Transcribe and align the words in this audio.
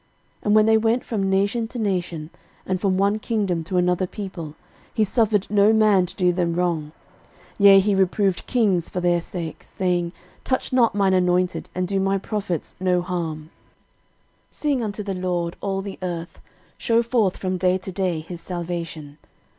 13:016:020 0.37 0.39
And 0.47 0.55
when 0.55 0.65
they 0.65 0.77
went 0.79 1.05
from 1.05 1.29
nation 1.29 1.67
to 1.67 1.77
nation, 1.77 2.29
and 2.65 2.81
from 2.81 2.97
one 2.97 3.19
kingdom 3.19 3.63
to 3.65 3.77
another 3.77 4.07
people; 4.07 4.45
13:016:021 4.45 4.55
He 4.95 5.03
suffered 5.03 5.47
no 5.51 5.73
man 5.73 6.07
to 6.07 6.15
do 6.15 6.31
them 6.31 6.55
wrong: 6.55 6.91
yea, 7.59 7.79
he 7.79 7.93
reproved 7.93 8.47
kings 8.47 8.89
for 8.89 8.99
their 8.99 9.21
sakes, 9.21 9.67
13:016:022 9.67 9.71
Saying, 9.77 10.11
Touch 10.43 10.73
not 10.73 10.95
mine 10.95 11.13
anointed, 11.13 11.69
and 11.75 11.87
do 11.87 11.99
my 11.99 12.17
prophets 12.17 12.73
no 12.79 13.03
harm. 13.03 13.51
13:016:023 14.51 14.55
Sing 14.55 14.83
unto 14.83 15.03
the 15.03 15.13
LORD, 15.13 15.55
all 15.61 15.83
the 15.83 15.99
earth; 16.01 16.41
shew 16.79 17.03
forth 17.03 17.37
from 17.37 17.57
day 17.57 17.77
to 17.77 17.91
day 17.91 18.21
his 18.21 18.41
salvation. 18.41 19.19